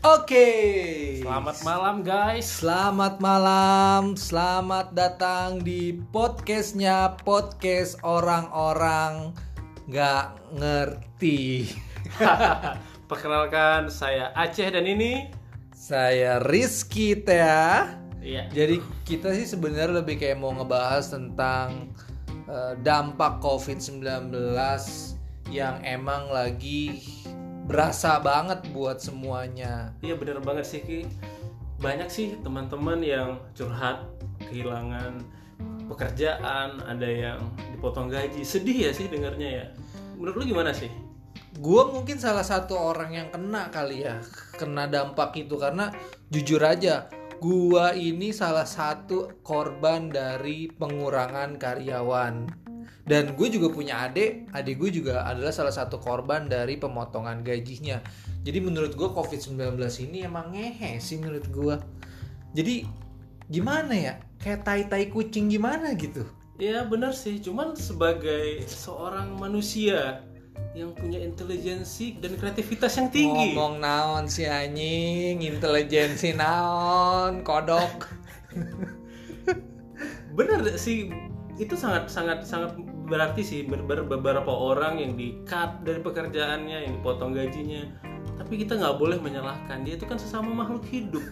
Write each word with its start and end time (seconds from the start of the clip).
Oke. 0.00 0.48
Selamat 1.20 1.60
malam 1.60 2.00
guys. 2.00 2.64
Selamat 2.64 3.20
malam, 3.20 4.16
selamat 4.16 4.96
datang 4.96 5.60
di 5.60 5.92
podcastnya 6.08 7.20
podcast 7.20 8.00
orang-orang 8.00 9.36
nggak 9.92 10.56
ngerti. 10.56 11.68
Perkenalkan 13.12 13.92
saya 13.92 14.32
Aceh 14.32 14.72
dan 14.72 14.88
ini 14.88 15.28
Saya 15.76 16.40
Rizky 16.48 17.20
Tea. 17.20 17.92
Iya. 18.24 18.48
Jadi 18.56 18.80
kita 19.04 19.36
sih 19.36 19.44
sebenarnya 19.44 20.00
lebih 20.00 20.16
kayak 20.16 20.40
mau 20.40 20.56
ngebahas 20.56 21.12
tentang 21.12 21.92
eh, 22.48 22.72
dampak 22.80 23.44
COVID-19 23.44 24.32
yang 25.52 25.76
emang 25.84 26.32
lagi 26.32 27.12
berasa 27.70 28.18
banget 28.18 28.66
buat 28.74 28.98
semuanya. 28.98 29.94
Iya 30.02 30.18
bener 30.18 30.42
banget 30.42 30.66
sih 30.66 30.82
Ki. 30.82 31.06
Banyak 31.78 32.10
sih 32.10 32.34
teman-teman 32.42 32.98
yang 32.98 33.38
curhat 33.54 34.10
kehilangan 34.42 35.22
pekerjaan, 35.86 36.82
ada 36.82 37.06
yang 37.06 37.38
dipotong 37.70 38.10
gaji. 38.10 38.42
Sedih 38.42 38.90
ya 38.90 38.90
sih 38.90 39.06
dengarnya 39.06 39.48
ya. 39.62 39.66
Menurut 40.18 40.42
lu 40.42 40.44
gimana 40.50 40.74
sih? 40.74 40.90
Gue 41.62 41.86
mungkin 41.94 42.18
salah 42.18 42.42
satu 42.42 42.74
orang 42.74 43.14
yang 43.14 43.28
kena 43.30 43.70
kali 43.70 44.02
ya, 44.02 44.18
kena 44.58 44.90
dampak 44.90 45.30
itu 45.38 45.54
karena 45.54 45.94
jujur 46.30 46.62
aja, 46.62 47.10
gua 47.42 47.96
ini 47.96 48.30
salah 48.30 48.68
satu 48.68 49.42
korban 49.42 50.12
dari 50.12 50.70
pengurangan 50.70 51.58
karyawan. 51.58 52.59
Dan 53.10 53.34
gue 53.34 53.48
juga 53.50 53.74
punya 53.74 54.06
adik, 54.06 54.54
adik 54.54 54.78
gue 54.78 55.02
juga 55.02 55.26
adalah 55.26 55.50
salah 55.50 55.74
satu 55.74 55.98
korban 55.98 56.46
dari 56.46 56.78
pemotongan 56.78 57.42
gajinya. 57.42 57.98
Jadi 58.46 58.62
menurut 58.62 58.94
gue 58.94 59.10
COVID-19 59.10 59.74
ini 60.06 60.22
emang 60.22 60.54
ngehe 60.54 61.02
sih 61.02 61.18
menurut 61.18 61.50
gue. 61.50 61.74
Jadi 62.54 62.86
gimana 63.50 63.98
ya? 63.98 64.14
Kayak 64.38 64.62
tai-tai 64.62 65.10
kucing 65.10 65.50
gimana 65.50 65.90
gitu. 65.98 66.22
Ya 66.62 66.86
bener 66.86 67.10
sih, 67.10 67.42
cuman 67.42 67.74
sebagai 67.74 68.62
seorang 68.70 69.34
manusia 69.42 70.22
yang 70.78 70.94
punya 70.94 71.18
intelijensi 71.18 72.14
dan 72.22 72.38
kreativitas 72.38 72.94
yang 72.94 73.10
tinggi. 73.10 73.58
Ngomong 73.58 73.82
naon 73.82 74.30
si 74.30 74.46
anjing, 74.46 75.42
intelijensi 75.42 76.30
naon, 76.30 77.42
kodok. 77.42 78.06
Bener 80.38 80.62
sih, 80.78 81.10
itu 81.58 81.74
sangat 81.74 82.06
sangat 82.06 82.46
sangat 82.46 82.76
berarti 83.10 83.42
sih 83.42 83.60
ber- 83.66 83.82
ber- 83.82 84.06
beberapa 84.06 84.48
orang 84.48 85.02
yang 85.02 85.18
di 85.18 85.42
cut 85.42 85.82
dari 85.82 85.98
pekerjaannya, 85.98 86.86
yang 86.86 86.92
dipotong 87.02 87.34
gajinya. 87.34 87.82
Tapi 88.38 88.62
kita 88.62 88.78
nggak 88.78 88.96
boleh 88.96 89.18
menyalahkan 89.18 89.82
dia 89.82 89.98
itu 89.98 90.06
kan 90.06 90.16
sesama 90.16 90.54
makhluk 90.54 90.86
hidup. 90.86 91.26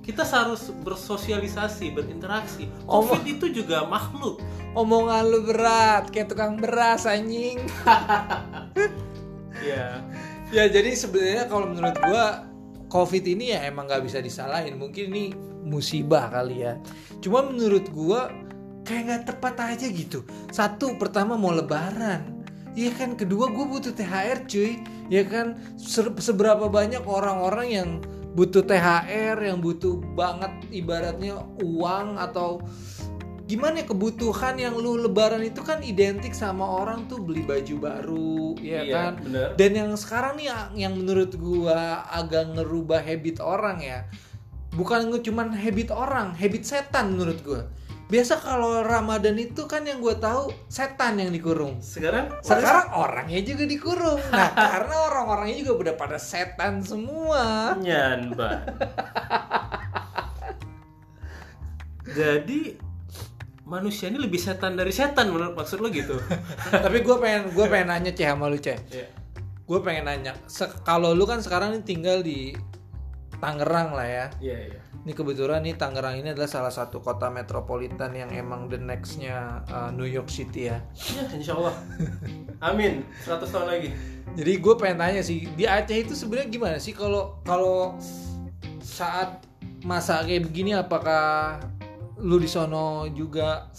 Kita 0.00 0.24
harus 0.24 0.72
bersosialisasi, 0.80 1.92
berinteraksi. 1.92 2.70
Covid 2.88 3.20
itu 3.26 3.52
juga 3.52 3.84
makhluk. 3.84 4.40
Omongan 4.72 5.28
lu 5.28 5.44
berat, 5.44 6.08
kayak 6.08 6.32
tukang 6.32 6.56
beras 6.56 7.04
anjing. 7.04 7.58
Ya, 9.60 10.00
ya 10.48 10.64
jadi 10.72 10.96
sebenarnya 10.96 11.44
kalau 11.44 11.68
menurut 11.68 11.92
gua 12.00 12.48
COVID 12.88 13.24
ini 13.28 13.52
ya 13.52 13.68
emang 13.68 13.84
nggak 13.84 14.08
bisa 14.08 14.24
disalahin. 14.24 14.80
Mungkin 14.80 15.12
ini 15.12 15.36
musibah 15.60 16.32
kali 16.32 16.64
ya. 16.64 16.80
Cuma 17.20 17.44
menurut 17.44 17.92
gua 17.92 18.32
kayak 18.90 19.02
nggak 19.06 19.24
tepat 19.30 19.54
aja 19.62 19.86
gitu. 19.86 20.26
Satu 20.50 20.98
pertama 20.98 21.38
mau 21.38 21.54
lebaran. 21.54 22.42
Iya 22.74 22.90
kan, 22.94 23.14
kedua 23.14 23.50
gue 23.50 23.66
butuh 23.66 23.94
THR 23.94 24.50
cuy. 24.50 24.82
Ya 25.06 25.22
kan, 25.22 25.58
Se- 25.78 26.18
seberapa 26.18 26.66
banyak 26.66 27.06
orang-orang 27.06 27.68
yang 27.70 27.88
butuh 28.34 28.62
THR, 28.62 29.38
yang 29.42 29.58
butuh 29.62 29.98
banget 30.14 30.50
ibaratnya 30.70 31.38
uang 31.62 32.18
atau 32.18 32.62
gimana 33.50 33.82
ya 33.82 33.86
kebutuhan 33.90 34.54
yang 34.54 34.78
lu 34.78 34.94
lebaran 35.02 35.42
itu 35.42 35.58
kan 35.66 35.82
identik 35.82 36.30
sama 36.30 36.62
orang 36.62 37.10
tuh 37.10 37.18
beli 37.18 37.42
baju 37.42 37.74
baru, 37.82 38.54
ya 38.62 38.86
Iya, 38.86 38.94
kan? 38.94 39.12
bener. 39.26 39.48
Dan 39.58 39.70
yang 39.74 39.90
sekarang 39.98 40.38
nih 40.38 40.46
yang, 40.78 40.94
menurut 40.94 41.34
gua 41.34 42.06
agak 42.06 42.54
ngerubah 42.54 43.02
habit 43.02 43.42
orang 43.42 43.82
ya. 43.82 44.06
Bukan 44.70 45.10
cuman 45.10 45.50
habit 45.50 45.90
orang, 45.90 46.38
habit 46.38 46.62
setan 46.62 47.18
menurut 47.18 47.42
gua. 47.42 47.66
Biasa 48.10 48.42
kalau 48.42 48.82
Ramadan 48.82 49.38
itu 49.38 49.70
kan 49.70 49.86
yang 49.86 50.02
gua 50.02 50.18
tahu 50.18 50.50
setan 50.66 51.22
yang 51.22 51.30
dikurung. 51.30 51.78
sekarang 51.78 52.42
Sekarang 52.42 52.90
orangnya 52.98 53.38
juga 53.46 53.64
dikurung. 53.70 54.18
Nah, 54.34 54.50
karena 54.74 54.94
orang-orangnya 55.06 55.62
juga 55.62 55.72
udah 55.86 55.94
pada 55.94 56.18
setan 56.18 56.82
semua. 56.82 57.78
Nyan, 57.78 58.34
Mbak. 58.34 58.58
Jadi 62.10 62.74
manusia 63.62 64.10
ini 64.10 64.18
lebih 64.18 64.42
setan 64.42 64.74
dari 64.74 64.90
setan 64.90 65.30
menurut 65.30 65.54
maksud 65.54 65.78
lo 65.78 65.86
gitu? 65.94 66.18
Tapi 66.84 67.06
gua 67.06 67.22
pengen 67.22 67.54
gua 67.54 67.70
pengen 67.70 67.94
nanya 67.94 68.10
Ceh 68.10 68.26
sama 68.26 68.50
lu 68.50 68.58
Ceh. 68.58 68.74
Iya. 68.90 69.06
Gue 69.70 69.78
pengen 69.86 70.10
nanya, 70.10 70.34
kalau 70.82 71.14
lu 71.14 71.22
kan 71.30 71.38
sekarang 71.38 71.78
ini 71.78 71.86
tinggal 71.86 72.26
di 72.26 72.58
Tangerang 73.38 73.94
lah 73.94 74.02
ya. 74.02 74.26
Iya, 74.42 74.58
iya. 74.66 74.80
Ini 75.00 75.16
kebetulan 75.16 75.64
nih 75.64 75.80
Tangerang 75.80 76.20
ini 76.20 76.36
adalah 76.36 76.50
salah 76.50 76.68
satu 76.68 77.00
kota 77.00 77.32
metropolitan 77.32 78.12
yang 78.12 78.28
emang 78.36 78.68
the 78.68 78.76
nextnya 78.76 79.64
uh, 79.72 79.88
New 79.88 80.04
York 80.04 80.28
City 80.28 80.68
ya. 80.68 80.84
Ya, 81.16 81.24
insya 81.32 81.56
Allah. 81.56 81.72
Amin. 82.68 83.08
100 83.24 83.48
tahun 83.48 83.66
lagi. 83.68 83.88
Jadi 84.36 84.52
gue 84.60 84.74
pengen 84.76 85.00
tanya 85.00 85.22
sih 85.24 85.48
di 85.56 85.64
Aceh 85.64 85.96
itu 85.96 86.12
sebenarnya 86.12 86.48
gimana 86.52 86.76
sih 86.76 86.92
kalau 86.92 87.40
kalau 87.48 87.96
saat 88.84 89.40
masa 89.80 90.20
kayak 90.20 90.52
begini 90.52 90.76
apakah 90.76 91.56
lu 92.20 92.36
di 92.36 92.44
sono 92.44 93.08
juga 93.08 93.72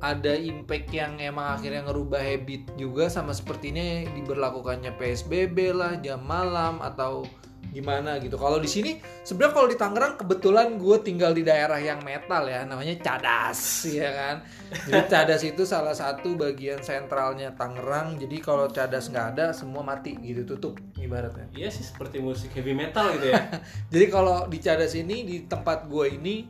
ada 0.00 0.32
impact 0.32 0.94
yang 0.94 1.20
emang 1.20 1.58
akhirnya 1.58 1.84
ngerubah 1.84 2.22
habit 2.22 2.72
juga 2.80 3.12
sama 3.12 3.36
sepertinya 3.36 4.08
diberlakukannya 4.16 4.96
PSBB 4.96 5.76
lah 5.76 6.00
jam 6.00 6.24
malam 6.24 6.80
atau 6.80 7.28
gimana 7.70 8.18
gitu. 8.18 8.34
Kalau 8.34 8.58
di 8.58 8.66
sini 8.66 8.98
sebenarnya 9.22 9.54
kalau 9.54 9.68
di 9.70 9.78
Tangerang 9.78 10.14
kebetulan 10.18 10.74
gue 10.76 10.96
tinggal 11.00 11.30
di 11.30 11.46
daerah 11.46 11.78
yang 11.78 12.02
metal 12.02 12.50
ya 12.50 12.66
namanya 12.66 12.98
Cadas 12.98 13.86
ya 13.86 14.10
kan. 14.10 14.36
Jadi 14.90 15.02
Cadas 15.06 15.42
itu 15.46 15.62
salah 15.62 15.94
satu 15.94 16.34
bagian 16.34 16.82
sentralnya 16.82 17.54
Tangerang. 17.54 18.18
Jadi 18.18 18.36
kalau 18.42 18.66
Cadas 18.68 19.08
nggak 19.08 19.26
ada 19.38 19.46
semua 19.54 19.86
mati 19.86 20.18
gitu 20.18 20.42
tutup 20.44 20.82
ibaratnya. 20.98 21.46
Iya 21.54 21.70
sih 21.70 21.86
seperti 21.86 22.18
musik 22.18 22.50
heavy 22.52 22.74
metal 22.74 23.14
gitu 23.16 23.30
ya. 23.30 23.46
Jadi 23.94 24.06
kalau 24.10 24.50
di 24.50 24.58
Cadas 24.58 24.92
ini 24.98 25.22
di 25.22 25.36
tempat 25.46 25.86
gue 25.86 26.06
ini 26.10 26.46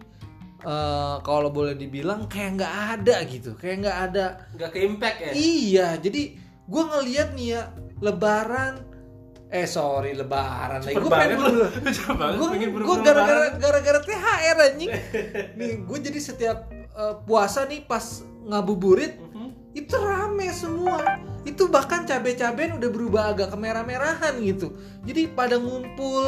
eh, 0.64 1.16
kalau 1.20 1.52
boleh 1.52 1.76
dibilang 1.76 2.26
kayak 2.26 2.50
nggak 2.60 2.74
ada 2.96 3.16
gitu, 3.28 3.52
kayak 3.60 3.76
nggak 3.86 3.98
ada. 4.10 4.26
Nggak 4.56 4.70
ke 4.72 4.78
impact 4.84 5.18
ya? 5.20 5.30
Iya, 5.36 5.88
jadi 6.00 6.22
gue 6.70 6.82
ngeliat 6.86 7.28
nih 7.34 7.48
ya 7.58 7.62
Lebaran, 8.00 8.89
eh 9.50 9.66
sorry 9.66 10.14
Lebaran 10.14 10.78
lagi. 10.78 10.94
Cepet 10.94 11.02
Gue 11.02 11.10
pengen 11.10 11.38
banget 12.12 12.38
gue 12.38 12.48
gue 12.86 12.96
gara-gara 13.00 13.46
gara-gara 13.56 13.98
THR 14.00 14.56
anjing. 14.64 14.90
nih 15.54 15.70
gue 15.80 15.98
jadi 16.00 16.20
setiap 16.20 16.58
eh, 16.70 17.14
puasa 17.20 17.64
nih 17.64 17.82
pas 17.82 18.02
ngabuburit 18.42 19.18
Mhm. 19.20 19.50
itu 19.72 19.94
rame 19.96 20.48
semua 20.50 21.18
itu 21.42 21.66
bahkan 21.66 22.02
cabai-cabean 22.02 22.76
udah 22.76 22.88
berubah 22.88 23.22
agak 23.28 23.50
kemerah-merahan 23.50 24.38
gitu 24.40 24.74
jadi 25.02 25.30
pada 25.30 25.56
ngumpul 25.56 26.24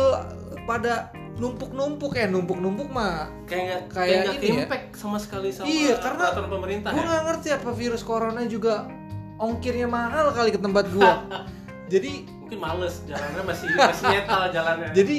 pada 0.63 1.11
numpuk-numpuk 1.35 2.13
ya 2.13 2.27
numpuk-numpuk 2.27 2.87
mah 2.89 3.27
Kayak 3.45 3.91
Kayak 3.91 4.39
kayak 4.39 4.43
ini 4.43 4.63
ya. 4.63 4.79
sama 4.93 5.19
sekali 5.19 5.51
sama 5.51 5.67
Iya, 5.67 5.99
karena 5.99 6.25
peraturan 6.31 6.51
pemerintah 6.51 6.91
gue 6.91 6.97
ya. 6.97 7.07
nggak 7.09 7.23
ngerti 7.25 7.49
apa 7.51 7.71
virus 7.73 8.03
corona 8.03 8.43
juga 8.47 8.87
ongkirnya 9.37 9.87
mahal 9.87 10.31
kali 10.31 10.51
ke 10.51 10.61
tempat 10.61 10.85
gua 10.89 11.13
jadi 11.93 12.13
Mungkin 12.53 12.69
males 12.69 13.01
jalannya 13.09 13.43
masih 13.49 13.67
masih 13.73 14.05
metal 14.13 14.43
jalannya. 14.53 14.93
jadi 14.93 15.17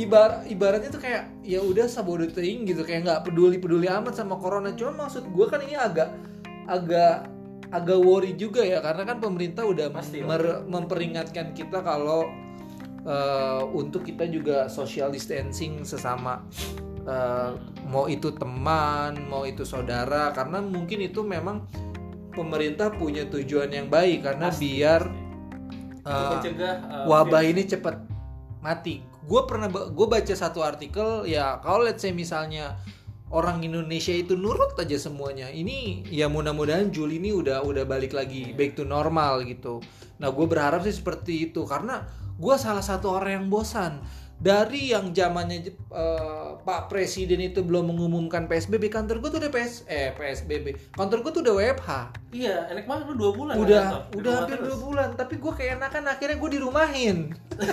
ibar 0.00 0.48
ibaratnya 0.48 0.88
tuh 0.88 1.02
kayak 1.04 1.28
ya 1.44 1.60
udah 1.60 1.84
sabodo 1.84 2.24
teing 2.24 2.64
gitu 2.64 2.80
kayak 2.88 3.04
nggak 3.04 3.20
peduli 3.28 3.60
peduli 3.60 3.84
amat 3.84 4.16
sama 4.16 4.40
corona. 4.40 4.72
Cuma 4.72 5.04
maksud 5.04 5.28
gue 5.28 5.44
kan 5.44 5.60
ini 5.60 5.76
agak 5.76 6.08
agak 6.64 7.28
agak 7.68 8.00
worry 8.00 8.32
juga 8.32 8.64
ya 8.64 8.80
karena 8.80 9.12
kan 9.12 9.20
pemerintah 9.20 9.68
udah 9.68 9.92
Pasti, 9.92 10.24
mer- 10.24 10.64
memperingatkan 10.64 11.52
kita 11.52 11.84
kalau 11.84 12.32
eh, 13.04 13.62
untuk 13.76 14.08
kita 14.08 14.24
juga 14.24 14.72
social 14.72 15.12
distancing 15.12 15.84
sesama 15.84 16.48
eh, 17.04 17.52
mau 17.84 18.08
itu 18.08 18.32
teman 18.32 19.20
mau 19.28 19.44
itu 19.44 19.68
saudara. 19.68 20.32
Karena 20.32 20.64
mungkin 20.64 21.04
itu 21.04 21.20
memang 21.20 21.68
pemerintah 22.32 22.88
punya 22.88 23.28
tujuan 23.28 23.68
yang 23.68 23.92
baik 23.92 24.24
karena 24.24 24.48
Pasti, 24.48 24.80
biar 24.80 25.25
Mencegah 26.06 26.74
uh, 26.86 27.04
wabah 27.10 27.42
virus. 27.42 27.52
ini 27.52 27.62
cepat 27.66 27.96
mati. 28.62 29.02
Gue 29.26 29.42
pernah 29.42 29.66
gue 29.70 30.06
baca 30.06 30.34
satu 30.34 30.62
artikel 30.62 31.26
ya 31.26 31.58
kalau 31.60 31.82
let's 31.82 32.06
say 32.06 32.14
misalnya 32.14 32.78
orang 33.34 33.58
Indonesia 33.66 34.14
itu 34.14 34.38
nurut 34.38 34.78
aja 34.78 34.94
semuanya. 34.96 35.50
Ini 35.50 36.06
ya 36.06 36.30
mudah-mudahan 36.30 36.94
Juli 36.94 37.18
ini 37.18 37.34
udah 37.34 37.66
udah 37.66 37.82
balik 37.82 38.14
lagi 38.14 38.54
back 38.54 38.78
to 38.78 38.86
normal 38.86 39.42
gitu. 39.42 39.82
Nah 40.22 40.30
gue 40.30 40.46
berharap 40.46 40.86
sih 40.86 40.94
seperti 40.94 41.50
itu 41.50 41.66
karena 41.66 42.06
gue 42.36 42.54
salah 42.56 42.80
satu 42.80 43.10
orang 43.10 43.32
yang 43.34 43.46
bosan 43.48 44.00
dari 44.36 44.92
yang 44.92 45.10
zamannya 45.10 45.64
eh, 45.72 46.50
Pak 46.60 46.86
Presiden 46.86 47.40
itu 47.40 47.64
belum 47.64 47.88
mengumumkan 47.88 48.44
PSBB 48.44 48.86
kantor 48.86 49.18
gue 49.18 49.30
tuh 49.30 49.40
udah 49.40 49.48
PS 49.48 49.74
eh 49.86 50.12
PSBB 50.12 50.92
kantor 50.92 51.24
gue 51.24 51.32
tuh 51.32 51.42
udah 51.42 51.54
WFH 51.56 51.90
Iya, 52.30 52.68
enak 52.68 52.84
banget 52.84 53.04
lu 53.08 53.14
dua 53.16 53.30
bulan. 53.32 53.54
udah 53.56 53.84
kan, 54.04 54.12
udah 54.12 54.32
hampir 54.36 54.56
terus. 54.56 54.66
dua 54.68 54.76
bulan 54.78 55.08
tapi 55.16 55.34
gue 55.36 55.52
keenakan 55.54 56.04
akhirnya 56.06 56.36
gue 56.36 56.50
dirumahin 56.52 57.16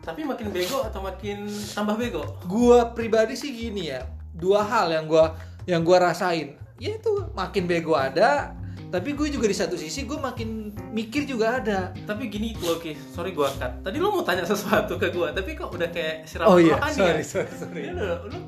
Tapi 0.00 0.26
makin 0.26 0.50
bego 0.50 0.82
atau 0.82 0.98
makin 1.00 1.46
tambah 1.70 1.94
bego? 1.94 2.24
gue 2.42 2.78
pribadi 2.92 3.38
sih 3.38 3.52
gini 3.52 3.86
ya 3.88 4.02
dua 4.32 4.64
hal 4.64 4.90
yang 4.90 5.06
gue 5.06 5.24
yang 5.68 5.84
gue 5.84 5.94
rasain 5.94 6.58
ya 6.74 6.96
itu 6.96 7.12
makin 7.30 7.68
bego 7.68 7.94
ada 7.94 8.56
tapi 8.90 9.14
gue 9.14 9.30
juga 9.30 9.46
di 9.46 9.54
satu 9.54 9.74
sisi 9.74 10.02
gue 10.02 10.18
makin 10.18 10.74
mikir 10.90 11.22
juga 11.22 11.56
ada 11.56 11.94
Tapi 12.02 12.26
gini 12.26 12.52
tuh 12.52 12.74
oke, 12.74 12.90
sorry 13.08 13.30
gua 13.30 13.46
cut. 13.52 13.80
Tadi 13.80 13.96
lu 13.96 14.10
mau 14.10 14.20
tanya 14.20 14.42
sesuatu 14.42 14.98
ke 14.98 15.08
gua, 15.08 15.30
tapi 15.30 15.54
kok 15.54 15.70
udah 15.70 15.86
kayak 15.88 16.26
siram 16.26 16.46
Oh 16.46 16.58
iya, 16.58 16.74
sorry, 16.90 17.22
ya? 17.22 17.24
sorry, 17.24 17.52
sorry. 17.52 17.82
Lu, 17.86 17.94
lu, 17.96 18.16
lu 18.26 18.38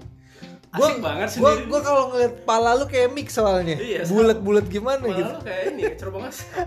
Gua- 0.73 0.89
asik 0.89 0.99
banget 1.01 1.29
Gua, 1.37 1.53
sendiri. 1.53 1.69
gua 1.69 1.81
kalau 1.81 2.03
ngeliat 2.09 2.35
pala 2.43 2.71
lu 2.75 2.85
kayak 2.85 3.09
mix 3.11 3.29
soalnya. 3.33 3.77
Iya. 3.77 4.03
Bulat-bulat 4.05 4.67
gimana 4.67 4.99
Malah 5.01 5.15
gitu. 5.15 5.31
lu 5.31 5.41
kayak 5.43 5.63
ini, 5.71 5.83
cerobong 5.95 6.25
asap. 6.27 6.49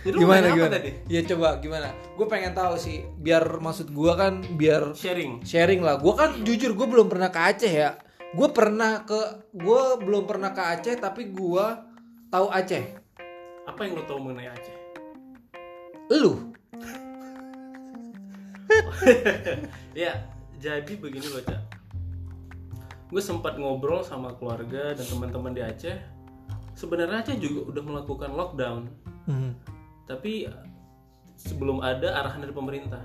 Jadi 0.00 0.16
Gimana 0.16 0.46
gimana? 0.50 0.72
tadi? 0.72 0.90
Ya 1.08 1.20
coba 1.24 1.56
gimana? 1.58 1.88
Gue 2.14 2.26
pengen 2.26 2.52
tahu 2.52 2.76
sih, 2.76 3.04
biar 3.16 3.42
maksud 3.58 3.90
gua 3.90 4.12
kan 4.14 4.44
biar 4.54 4.92
Sharing. 4.92 5.40
sharing 5.42 5.80
lah. 5.80 5.96
Gua 5.96 6.14
kan 6.14 6.30
jujur 6.40 6.72
gue 6.72 6.86
belum 6.86 7.08
pernah 7.08 7.28
ke 7.28 7.40
Aceh 7.40 7.68
ya. 7.68 7.96
Gue 8.30 8.48
pernah 8.50 9.02
ke 9.02 9.18
gue 9.50 9.82
belum 9.98 10.24
pernah 10.24 10.52
ke 10.52 10.62
Aceh 10.62 10.94
tapi 10.94 11.28
gua 11.28 11.89
tahu 12.30 12.46
Aceh. 12.48 12.84
Apa 13.66 13.80
yang 13.84 13.98
lu 13.98 14.04
tahu 14.06 14.18
mengenai 14.22 14.48
Aceh? 14.54 14.76
Lu? 16.14 16.32
Ya, 19.90 20.22
jadi 20.62 20.92
begini 20.94 21.26
loh, 21.26 21.42
Cak. 21.42 21.58
Gue 23.10 23.18
sempat 23.18 23.58
ngobrol 23.58 24.06
sama 24.06 24.38
keluarga 24.38 24.94
dan 24.94 25.02
teman-teman 25.02 25.50
di 25.50 25.62
Aceh. 25.64 25.98
Sebenarnya 26.78 27.26
Aceh 27.26 27.36
juga 27.42 27.74
udah 27.74 27.82
melakukan 27.82 28.30
lockdown, 28.30 28.86
Hmm. 29.26 29.52
tapi 30.06 30.46
sebelum 31.34 31.82
ada 31.82 32.22
arahan 32.22 32.46
dari 32.46 32.54
pemerintah. 32.54 33.02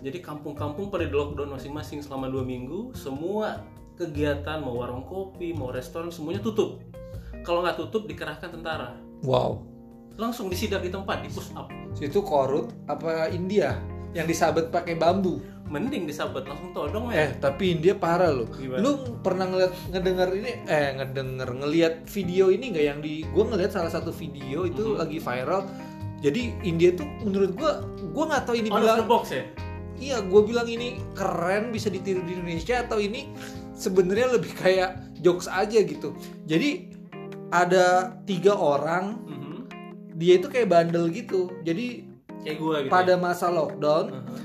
Jadi 0.00 0.24
kampung-kampung 0.24 0.88
pada 0.88 1.04
di 1.04 1.12
lockdown 1.12 1.52
masing-masing 1.52 2.00
selama 2.00 2.32
dua 2.32 2.44
minggu, 2.46 2.96
semua 2.96 3.60
kegiatan 4.00 4.64
mau 4.64 4.80
warung 4.80 5.04
kopi, 5.04 5.52
mau 5.52 5.68
restoran 5.70 6.08
semuanya 6.08 6.40
tutup. 6.40 6.80
Kalau 7.44 7.60
nggak 7.60 7.76
tutup 7.78 8.02
dikerahkan 8.04 8.48
tentara, 8.50 8.96
Wow. 9.20 9.60
langsung 10.16 10.48
disidak 10.48 10.80
di 10.80 10.88
tempat, 10.88 11.20
di 11.20 11.28
push 11.28 11.52
up. 11.52 11.68
Situ 11.92 12.20
korut 12.20 12.72
apa 12.86 13.28
India 13.28 13.76
yang 14.10 14.24
disabet 14.24 14.68
pakai 14.68 14.94
bambu? 14.94 15.38
Mending 15.64 16.04
disabet 16.04 16.44
langsung 16.44 16.72
todong 16.72 17.08
Eh, 17.08 17.24
ya. 17.24 17.40
tapi 17.40 17.72
India 17.72 17.92
parah 17.92 18.28
loh. 18.28 18.46
Gimana? 18.46 18.78
Lu 18.78 18.90
pernah 19.18 19.44
ngeliat 19.44 19.72
ngedenger 19.90 20.28
ini 20.34 20.52
eh 20.62 20.88
ngedenger 20.94 21.48
ngeliat 21.54 21.94
video 22.06 22.48
ini 22.48 22.68
nggak 22.70 22.84
yang 22.86 23.00
di 23.00 23.24
gua 23.26 23.44
ngeliat 23.46 23.72
salah 23.72 23.88
satu 23.88 24.08
video 24.08 24.64
itu 24.64 24.84
Mhm. 24.86 24.98
lagi 24.98 25.18
viral. 25.18 25.62
Jadi 26.20 26.42
India 26.62 26.92
tuh 26.92 27.08
menurut 27.20 27.52
gua 27.52 27.80
gua 28.12 28.24
nggak 28.30 28.44
tahu 28.44 28.56
ini 28.56 28.68
of 28.68 28.76
bilang 28.76 28.98
box 29.04 29.24
ya. 29.30 29.44
iya 29.96 30.16
gua 30.20 30.40
bilang 30.42 30.64
ini 30.66 30.96
keren 31.12 31.68
bisa 31.68 31.88
ditiru 31.88 32.22
di 32.22 32.32
Indonesia 32.34 32.80
atau 32.80 32.96
ini 32.96 33.32
sebenarnya 33.72 34.32
lebih 34.32 34.52
kayak 34.54 34.94
jokes 35.18 35.48
aja 35.48 35.80
gitu. 35.80 36.12
Jadi 36.44 36.92
ada 37.54 37.86
tiga 38.26 38.50
orang 38.52 39.22
Mhm. 39.22 39.54
dia 40.12 40.34
itu 40.36 40.50
kayak 40.50 40.66
bandel 40.66 41.06
gitu. 41.08 41.54
Jadi 41.62 42.10
Kayak 42.42 42.58
gue 42.58 42.76
gitu. 42.82 42.90
pada 42.90 43.14
ya. 43.14 43.20
masa 43.20 43.46
lockdown 43.48 44.06
Mhm. 44.10 44.36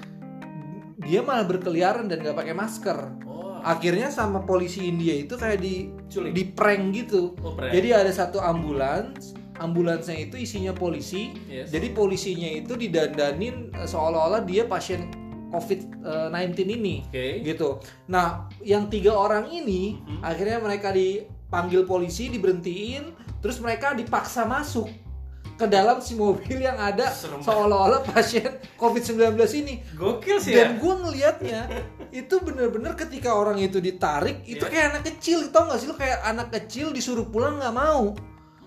dia 1.02 1.20
malah 1.20 1.44
berkeliaran 1.44 2.06
dan 2.06 2.22
nggak 2.22 2.38
pakai 2.38 2.54
masker. 2.54 2.98
Oh, 3.26 3.58
akhirnya 3.60 4.08
sama 4.10 4.40
polisi 4.42 4.86
India 4.86 5.16
itu 5.16 5.34
kayak 5.34 5.60
di 5.60 5.90
Culik. 6.08 6.32
di 6.32 6.44
prank 6.48 6.84
gitu 6.94 7.34
Oh, 7.40 7.54
prank. 7.54 7.72
jadi 7.72 8.00
ada 8.00 8.12
satu 8.12 8.38
ambulans 8.38 9.34
ambulansnya 9.60 10.16
itu 10.18 10.40
isinya 10.40 10.72
polisi 10.72 11.36
Yes. 11.46 11.68
jadi 11.68 11.92
polisinya 11.92 12.48
itu 12.48 12.74
didandanin 12.74 13.74
eh, 13.74 13.84
seolah-olah 13.84 14.42
dia 14.42 14.64
pasien 14.64 15.12
COVID-19 15.52 16.56
ini 16.70 17.04
Oke. 17.04 17.44
gitu 17.44 17.84
nah 18.06 18.48
yang 18.62 18.88
tiga 18.88 19.12
orang 19.12 19.50
ini 19.50 20.00
Mhm. 20.00 20.20
akhirnya 20.22 20.58
mereka 20.58 20.96
dipanggil 21.50 21.82
polisi 21.82 22.30
diberhentiin 22.30 23.10
terus 23.42 23.58
mereka 23.58 23.98
dipaksa 23.98 24.46
masuk 24.46 24.86
ke 25.58 25.66
dalam 25.66 25.98
si 25.98 26.14
mobil 26.14 26.62
yang 26.62 26.78
ada 26.78 27.10
seolah-olah 27.12 28.06
pasien 28.06 28.48
COVID-19 28.78 29.34
ini 29.58 29.82
Gokil 29.92 30.38
sih 30.38 30.54
ya. 30.54 30.70
dan 30.70 30.78
gue 30.78 30.94
ngelihatnya 30.96 31.62
itu 32.12 32.38
bener-bener 32.40 32.94
ketika 32.94 33.34
orang 33.34 33.58
itu 33.58 33.82
ditarik 33.82 34.46
itu 34.46 34.62
Iya. 34.62 34.70
kayak 34.70 34.86
anak 34.88 35.04
kecil 35.10 35.50
tau 35.50 35.66
gak 35.68 35.82
sih 35.82 35.90
lu 35.90 35.98
kayak 35.98 36.22
anak 36.22 36.54
kecil 36.54 36.94
disuruh 36.94 37.26
pulang 37.26 37.58
nggak 37.58 37.74
mau 37.74 38.14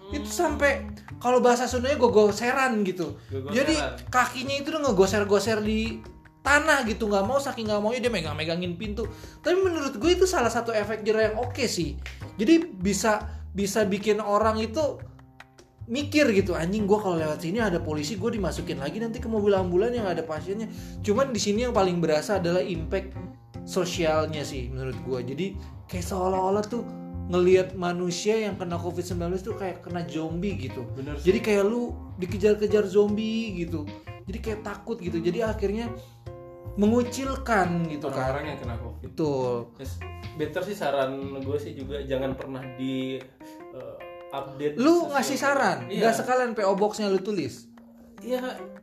Hmm. 0.02 0.18
itu 0.18 0.26
sampai 0.26 0.82
kalau 1.16 1.38
bahasa 1.38 1.64
Sundanya 1.64 1.94
gogoseran 1.96 2.82
gitu 2.82 3.14
Gogoseran. 3.24 3.54
jadi 3.54 3.74
kakinya 4.10 4.54
itu 4.58 4.68
udah 4.68 4.82
ngegoser-goser 4.84 5.62
di 5.62 6.02
tanah 6.42 6.82
gitu 6.90 7.06
nggak 7.06 7.24
mau 7.24 7.38
saking 7.38 7.70
nggak 7.70 7.80
maunya 7.80 8.02
dia 8.02 8.12
megang-megangin 8.12 8.74
pintu. 8.74 9.06
Tapi 9.40 9.56
menurut 9.62 9.94
gue 9.96 10.10
itu 10.10 10.26
salah 10.26 10.50
satu 10.50 10.74
efek 10.74 11.06
jerah 11.06 11.32
yang 11.32 11.36
oke 11.38 11.64
sih. 11.70 11.94
Jadi 12.36 12.66
bisa 12.66 13.42
bisa 13.54 13.86
bikin 13.86 14.18
orang 14.18 14.58
itu 14.58 14.98
mikir 15.86 16.30
gitu 16.30 16.54
anjing 16.54 16.86
gue 16.86 16.98
kalau 16.98 17.18
lewat 17.18 17.42
sini 17.42 17.58
ada 17.58 17.82
polisi 17.82 18.14
gue 18.14 18.30
dimasukin 18.38 18.78
lagi 18.78 19.02
nanti 19.02 19.18
ke 19.18 19.26
mobil 19.26 19.54
ambulan 19.54 19.94
yang 19.94 20.06
ada 20.10 20.26
pasiennya. 20.26 20.66
Cuman 21.02 21.30
di 21.30 21.38
sini 21.38 21.66
yang 21.66 21.74
paling 21.74 22.02
berasa 22.02 22.42
adalah 22.42 22.62
impact 22.62 23.14
sosialnya 23.62 24.42
sih 24.42 24.66
menurut 24.74 24.98
gue 25.06 25.18
jadi 25.34 25.46
kayak 25.86 26.02
seolah-olah 26.02 26.66
tuh 26.66 26.82
ngelihat 27.30 27.78
manusia 27.78 28.34
yang 28.34 28.58
kena 28.58 28.74
covid 28.74 29.06
19 29.06 29.46
tuh 29.46 29.54
kayak 29.54 29.86
kena 29.86 30.02
zombie 30.10 30.58
gitu. 30.58 30.82
Bener 30.98 31.16
sih. 31.22 31.30
jadi 31.30 31.38
kayak 31.38 31.64
lu 31.70 31.94
dikejar-kejar 32.18 32.84
zombie 32.90 33.62
gitu. 33.62 33.86
Jadi 34.26 34.38
kayak 34.38 34.60
takut 34.66 34.98
gitu. 34.98 35.18
Jadi 35.18 35.42
akhirnya 35.42 35.90
mengucilkan 36.74 37.84
gitu 37.86 38.06
kan 38.06 38.32
orang-orang 38.32 38.44
yang 38.46 38.58
kena 38.58 38.76
covid. 38.76 39.02
betul 39.04 39.54
Yes. 39.76 39.92
Better 40.32 40.62
sih 40.62 40.72
saran 40.72 41.12
gue 41.36 41.58
sih 41.58 41.72
juga 41.72 42.00
jangan 42.00 42.32
pernah 42.32 42.64
di 42.72 43.20
uh, 43.70 43.96
update. 44.30 44.76
lu 44.76 44.88
sesuatu. 44.98 45.12
ngasih 45.12 45.36
saran 45.36 45.78
Iya. 45.86 46.00
nggak 46.00 46.14
sekalian 46.16 46.50
PO 46.52 46.72
boxnya 46.74 47.06
lu 47.06 47.20
tulis 47.20 47.68
Iya, 48.18 48.38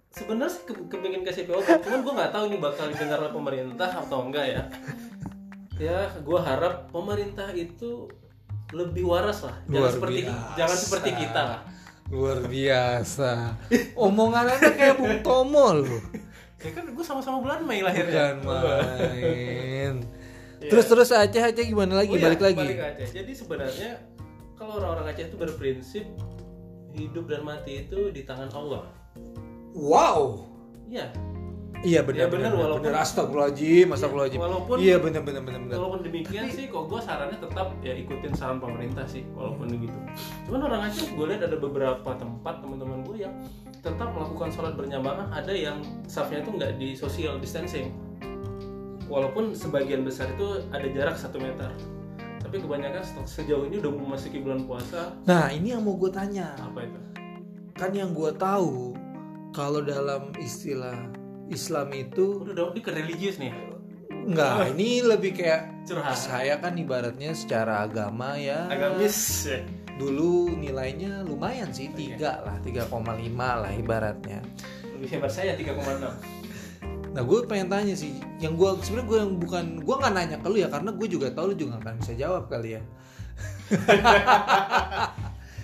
sebenarnya 0.09 0.51
sih 0.51 0.63
ke- 0.63 0.87
kepingin 0.89 1.23
kasih 1.23 1.47
PO, 1.47 1.57
Box, 1.57 1.79
cuman 1.79 1.99
gue 2.01 2.13
nggak 2.13 2.27
tahu 2.29 2.43
ini 2.45 2.57
bakal 2.59 2.85
didengar 2.85 3.17
oleh 3.17 3.31
pemerintah 3.31 3.87
atau 3.87 4.19
enggak 4.21 4.45
ya. 4.45 4.61
Ya, 5.79 5.97
gue 6.11 6.35
harap 6.37 6.91
pemerintah 6.91 7.47
itu 7.49 8.11
lebih 8.69 9.07
waras 9.07 9.41
lah, 9.41 9.55
jangan 9.63 9.79
Luar 9.79 9.91
seperti 9.95 10.19
biasa. 10.21 10.53
jangan 10.53 10.77
seperti 10.77 11.09
kita 11.15 11.41
lah. 11.41 11.61
luar 12.09 12.39
biasa 12.43 13.31
omongan 13.95 14.45
anda 14.49 14.69
kayak 14.71 14.97
Bung 14.97 15.17
Tomo 15.21 15.77
lu 15.77 15.97
Ya 16.59 16.71
kan 16.71 16.83
gue 16.85 17.05
sama-sama 17.05 17.39
bulan 17.39 17.63
Mei 17.63 17.79
lahirnya. 17.79 18.35
bukan 18.35 18.43
main 18.43 19.93
Iya. 20.59 20.67
terus 20.67 20.85
terus 20.85 21.09
Aceh 21.09 21.39
Aceh 21.39 21.63
gimana 21.63 21.95
lagi 21.95 22.11
Oh 22.11 22.19
iya, 22.19 22.25
balik 22.25 22.41
lagi 22.43 22.59
Balik 22.59 22.79
Aceh. 22.83 23.07
Jadi 23.15 23.31
sebenarnya 23.31 23.91
kalau 24.53 24.75
orang-orang 24.75 25.07
Aceh 25.09 25.25
itu 25.25 25.37
berprinsip 25.37 26.03
hidup 26.91 27.25
dan 27.25 27.41
mati 27.41 27.87
itu 27.87 28.11
di 28.11 28.23
tangan 28.23 28.51
Allah. 28.51 28.83
wow 29.71 30.43
Iya. 30.85 31.07
Iya 31.81 32.01
benar 32.01 32.19
Ya, 32.19 32.27
benar, 32.27 32.51
walaupun- 32.51 32.83
benar 32.83 32.95
astagfirullahaladzim 32.99 33.87
astagfirullahaladzim 33.89 34.41
walaupun- 34.41 34.77
iya 34.77 34.95
benar 34.97 35.21
benar 35.21 35.41
benar 35.41 35.59
benar 35.61 35.77
Walaupun 35.77 36.01
demikian 36.03 36.45
sih, 36.47 36.65
kok 36.67 36.83
gue 36.85 36.99
sarannya 36.99 37.37
tetap 37.37 37.67
ya 37.79 37.93
ikutin 37.93 38.33
saran 38.33 38.57
pemerintah 38.57 39.05
sih, 39.05 39.23
walaupun 39.31 39.65
begitu. 39.69 39.97
Cuman 40.43 40.59
orang 40.61 40.81
Aceh 40.85 41.07
gue 41.07 41.25
lihat 41.25 41.41
ada 41.41 41.55
beberapa 41.55 42.09
tempat 42.13 42.55
teman-teman 42.59 42.99
gue 43.01 43.17
yang 43.21 43.33
tetap 43.79 44.11
melakukan 44.11 44.49
sholat 44.49 44.73
berjamaah, 44.73 45.27
ada 45.29 45.51
yang 45.51 45.79
safnya 46.05 46.39
itu 46.39 46.51
nggak 46.51 46.71
di 46.75 46.87
social 46.93 47.37
distancing. 47.37 47.95
Walaupun 49.05 49.51
sebagian 49.51 50.03
besar 50.03 50.29
itu 50.29 50.45
ada 50.69 50.85
jarak 50.85 51.15
satu 51.15 51.37
meter. 51.37 51.71
Tapi 52.39 52.59
kebanyakan 52.59 53.01
se- 53.01 53.39
sejauh 53.39 53.63
ini 53.63 53.77
udah 53.77 53.89
memasuki 53.89 54.39
bulan 54.39 54.63
puasa, 54.63 55.13
nah 55.23 55.47
ini 55.47 55.69
yang 55.69 55.81
mau 55.81 55.95
gue 55.95 56.09
tanya 56.09 56.53
apa 56.57 56.81
itu? 56.81 56.99
kan 57.71 57.91
yang 57.91 58.11
gue 58.11 58.27
tahu 58.33 58.91
kalau 59.49 59.79
dalam 59.79 60.35
istilah 60.35 60.97
Islam 61.49 61.89
itu 61.91 62.41
Udah 62.41 62.53
dong, 62.55 62.69
ini 62.71 62.81
ke 62.81 62.91
religius 62.91 63.35
nih. 63.37 63.51
enggak 64.09 64.69
ini 64.71 65.01
lebih 65.01 65.31
kayak 65.33 65.61
Curhat. 65.83 66.13
saya 66.13 66.57
kan 66.57 66.75
ibaratnya 66.75 67.33
secara 67.33 67.81
agama 67.81 68.35
ya 68.35 68.67
Agamis 68.67 69.17
ya. 69.47 69.65
dulu 69.95 70.53
nilainya 70.53 71.21
lumayan 71.21 71.69
sih 71.69 71.89
tiga 71.89 72.39
lah 72.39 72.57
3,5 72.59 72.93
lah 73.35 73.71
ibaratnya 73.71 74.39
Lebih 74.93 75.09
hebat 75.11 75.31
saya 75.31 75.55
3,6. 75.55 76.37
nah 77.09 77.21
gue 77.21 77.39
pengen 77.43 77.67
tanya 77.67 77.95
sih 77.95 78.13
yang 78.37 78.53
gue 78.53 78.69
sebenarnya 78.79 79.07
gue 79.07 79.17
yang 79.19 79.33
bukan 79.35 79.65
gue 79.81 79.95
nggak 79.97 80.13
nanya 80.13 80.37
ke 80.37 80.47
lu 80.47 80.57
ya 80.57 80.69
karena 80.69 80.93
gue 80.93 81.07
juga 81.09 81.27
tahu 81.29 81.45
lu 81.47 81.55
juga 81.57 81.69
nggak 81.73 81.83
akan 81.83 81.95
bisa 81.97 82.13
jawab 82.15 82.43
kali 82.45 82.69
ya 82.71 82.81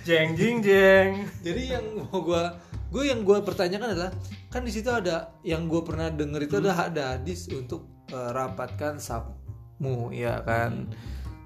Jeng 0.02 0.34
jing 0.34 0.58
jeng. 0.60 1.10
jadi 1.40 1.62
yang 1.76 1.84
mau 2.00 2.18
gue 2.20 2.42
gue 2.88 3.02
yang 3.04 3.20
gue 3.20 3.38
pertanyakan 3.40 3.90
adalah 3.92 4.10
kan 4.56 4.64
di 4.64 4.72
situ 4.72 4.88
ada 4.88 5.36
yang 5.44 5.68
gue 5.68 5.84
pernah 5.84 6.08
denger 6.08 6.48
itu 6.48 6.56
ada 6.64 6.88
ada 6.88 7.02
hadis 7.20 7.44
untuk 7.52 8.08
eh, 8.08 8.30
rapatkan 8.32 8.96
sabmu 8.96 10.08
ya 10.16 10.40
kan? 10.40 10.88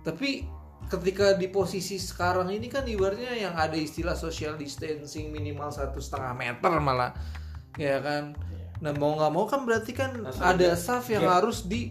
Tapi 0.07 0.47
ketika 0.87 1.35
di 1.35 1.51
posisi 1.51 1.99
sekarang 1.99 2.55
ini 2.55 2.71
kan 2.71 2.87
ibaratnya 2.87 3.35
yang 3.35 3.55
ada 3.59 3.75
istilah 3.75 4.15
social 4.15 4.55
distancing 4.55 5.35
minimal 5.35 5.75
satu 5.75 5.99
setengah 5.99 6.39
meter 6.39 6.73
malah 6.79 7.11
ya 7.75 7.99
kan? 7.99 8.39
Nah 8.79 8.95
mau 8.95 9.19
nggak 9.19 9.33
mau 9.35 9.45
kan 9.51 9.67
berarti 9.67 9.91
kan 9.91 10.15
Harus 10.15 10.39
ada 10.39 10.69
staff 10.79 11.11
yang 11.11 11.27
gap. 11.27 11.43
harus 11.43 11.67
di 11.67 11.91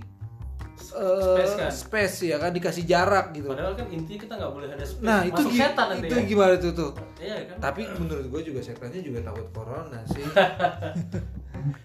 eh, 0.82 1.36
Space 1.38 1.54
kan? 1.56 1.70
space 1.72 2.18
ya 2.26 2.38
kan 2.38 2.50
dikasih 2.50 2.84
jarak 2.84 3.32
gitu 3.32 3.48
Padahal 3.48 3.74
kan 3.74 3.86
intinya 3.88 4.20
kita 4.20 4.34
nggak 4.36 4.52
boleh 4.52 4.68
ada 4.70 4.82
space. 4.82 5.02
nah 5.02 5.20
itu 5.22 5.36
Masuk 5.38 5.52
gi- 5.52 5.62
setan 5.62 5.86
nanti 5.88 6.06
itu 6.06 6.16
ya. 6.16 6.24
gimana 6.26 6.54
tuh 6.56 6.72
tuh 6.74 6.92
Iya 7.18 7.38
kan? 7.46 7.58
tapi 7.62 7.82
menurut 7.94 8.26
gue 8.28 8.42
juga 8.44 8.60
setannya 8.60 9.02
juga 9.02 9.20
takut 9.22 9.48
corona 9.50 10.00
sih 10.06 10.24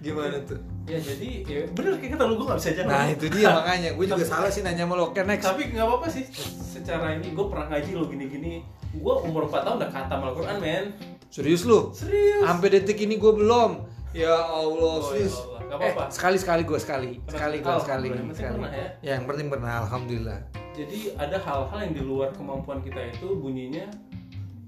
gimana 0.00 0.36
tuh 0.40 0.58
Ya 0.84 0.98
jadi 0.98 1.28
ya 1.42 1.58
bener 1.68 1.96
kayak 1.96 2.12
kata 2.14 2.24
lu 2.24 2.34
gue 2.36 2.46
nggak 2.46 2.58
bisa 2.58 2.70
jawab. 2.72 2.88
nah 2.88 3.04
itu 3.06 3.26
dia 3.28 3.48
makanya 3.50 3.90
gue 3.92 4.06
juga 4.06 4.20
salah 4.22 4.46
sih 4.48 4.60
nanya 4.60 4.84
sama 4.84 4.94
lo 4.94 5.04
oke 5.06 5.20
next 5.22 5.44
Tapi 5.44 5.62
nggak 5.70 5.80
apa-apa 5.82 6.06
sih. 6.06 6.24
Secara 6.62 7.06
ini 7.14 7.32
gue 7.32 7.46
pernah 7.46 7.66
ngaji 7.66 7.90
lo 7.92 8.04
gini-gini. 8.04 8.60
Gue 8.92 9.14
umur 9.18 9.48
4 9.48 9.64
tahun 9.64 9.76
udah 9.76 9.90
kata 9.90 10.14
Al-Quran 10.14 10.56
men. 10.58 10.84
serius 11.26 11.64
lu 11.64 11.90
Serius. 11.90 12.46
sampai 12.46 12.68
detik 12.70 12.94
ini 13.00 13.16
gue 13.16 13.32
belum 13.32 13.82
ya 14.12 14.30
Allah 14.30 15.02
Oh, 15.02 15.10
ya 15.10 15.26
Allah. 15.26 15.53
Gak 15.74 15.80
apa-apa. 15.80 16.02
eh, 16.02 16.10
sekali 16.10 16.36
sekali 16.36 16.62
gue 16.62 16.78
sekali 16.78 17.10
sekali 17.26 17.56
gue 17.58 17.74
sekali 17.76 18.06
yang 18.06 18.16
penting 18.22 18.36
sekali 18.36 18.54
pernah 18.56 18.72
ya? 18.72 18.88
yang 19.04 19.22
penting 19.24 19.46
pernah 19.48 19.72
alhamdulillah 19.82 20.38
Jadi 20.72 20.98
ada 21.14 21.36
hal-hal 21.36 21.78
yang 21.80 21.92
di 21.92 22.02
luar 22.02 22.30
kemampuan 22.30 22.78
kita 22.78 23.00
itu 23.08 23.26
bunyinya 23.32 23.86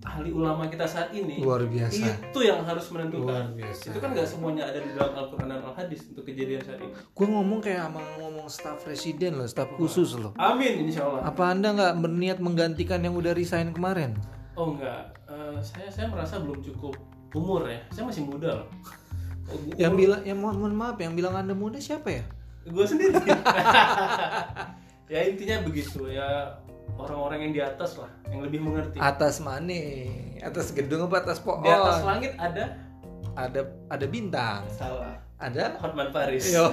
ahli 0.06 0.30
ulama 0.30 0.66
kita 0.66 0.86
saat 0.86 1.10
ini 1.10 1.42
luar 1.42 1.66
biasa 1.66 1.98
itu 1.98 2.40
yang 2.40 2.62
harus 2.62 2.86
menentukan. 2.88 3.26
Luar 3.26 3.50
biasa. 3.52 3.90
Itu 3.90 3.98
kan 3.98 4.14
nggak 4.14 4.22
semuanya 4.24 4.62
ada 4.64 4.78
di 4.78 4.94
dalam 4.94 5.12
Al-Quran 5.12 5.50
dan 5.50 5.60
Al-Hadis 5.64 6.06
untuk 6.06 6.22
kejadian 6.24 6.62
saat 6.62 6.78
ini. 6.78 6.94
gue 6.94 7.26
ngomong 7.26 7.58
kayak 7.58 7.82
sama 7.84 7.98
ngomong 8.16 8.46
staf 8.46 8.78
presiden 8.80 9.34
loh 9.34 9.46
staf 9.46 9.66
khusus 9.74 10.14
loh 10.14 10.30
Amin 10.36 10.86
insya 10.86 11.02
Allah. 11.04 11.26
apa 11.26 11.42
anda 11.44 11.74
nggak 11.74 11.94
berniat 11.98 12.38
menggantikan 12.38 13.02
yang 13.02 13.14
udah 13.14 13.30
resign 13.32 13.70
kemarin 13.70 14.14
Oh 14.54 14.72
enggak, 14.72 15.10
Eh, 15.26 15.58
saya 15.60 15.90
saya 15.90 16.06
merasa 16.06 16.38
belum 16.38 16.62
cukup 16.62 16.96
umur 17.34 17.66
ya. 17.66 17.76
Saya 17.90 18.08
masih 18.08 18.24
muda 18.24 18.56
loh. 18.56 18.68
Oh, 19.46 19.54
gua- 19.56 19.76
yang 19.76 19.94
bilang 19.94 20.22
yang 20.22 20.38
mohon, 20.38 20.56
mohon 20.58 20.74
maaf 20.74 20.96
yang 20.96 21.12
bilang 21.12 21.34
anda 21.34 21.52
muda 21.52 21.78
siapa 21.78 22.10
ya 22.10 22.24
gue 22.64 22.82
sendiri 22.82 23.14
ya 25.06 25.20
intinya 25.22 25.62
begitu 25.62 26.08
ya 26.08 26.58
orang-orang 26.92 27.38
yang 27.40 27.52
di 27.52 27.62
atas 27.62 27.94
lah 27.94 28.10
yang 28.26 28.42
lebih 28.42 28.58
mengerti 28.58 28.98
atas 28.98 29.38
mana 29.38 29.78
atas 30.40 30.70
gedung 30.70 31.06
apa 31.06 31.22
atas 31.22 31.38
pohon 31.38 31.62
di 31.62 31.70
atas 31.70 32.02
langit 32.02 32.34
ada 32.36 32.74
ada 33.34 33.60
ada 33.86 34.06
bintang 34.06 34.66
salah 34.68 35.14
ada 35.36 35.76
Hotman 35.78 36.08
Paris 36.10 36.48
Yo. 36.48 36.64